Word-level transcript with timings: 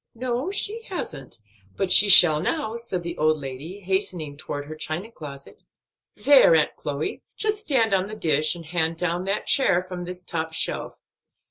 "No, 0.15 0.47
so 0.47 0.51
she 0.53 0.81
hasn't; 0.89 1.37
but 1.77 1.91
she 1.91 2.09
shall 2.09 2.39
now," 2.39 2.75
said 2.75 3.03
the 3.03 3.19
old 3.19 3.37
lady, 3.39 3.81
hastening 3.81 4.35
toward 4.35 4.65
her 4.65 4.73
china 4.75 5.11
closet. 5.11 5.61
"There, 6.15 6.55
Aunt 6.55 6.75
Chloe, 6.75 7.21
just 7.37 7.61
stand 7.61 7.93
on 7.93 8.07
the 8.07 8.15
dish, 8.15 8.55
and 8.55 8.65
hand 8.65 8.97
down 8.97 9.25
that 9.25 9.45
chair 9.45 9.83
from 9.83 10.05
this 10.05 10.23
top 10.23 10.53
shelf. 10.53 10.97